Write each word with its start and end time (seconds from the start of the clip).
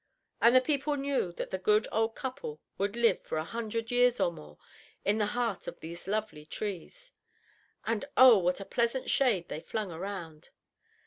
And 0.41 0.55
the 0.55 0.61
people 0.61 0.95
knew 0.95 1.31
that 1.33 1.51
the 1.51 1.59
good 1.59 1.87
old 1.91 2.15
couple 2.15 2.59
would 2.79 2.95
live 2.95 3.21
for 3.21 3.37
a 3.37 3.43
hundred 3.43 3.91
years 3.91 4.19
or 4.19 4.31
more 4.31 4.57
in 5.05 5.19
the 5.19 5.27
heart 5.37 5.67
of 5.67 5.79
these 5.79 6.07
lovely 6.07 6.43
trees. 6.43 7.11
And 7.85 8.05
oh, 8.17 8.39
what 8.39 8.59
a 8.59 8.65
pleasant 8.65 9.11
shade 9.11 9.47
they 9.47 9.59
flung 9.59 9.91
around! 9.91 10.49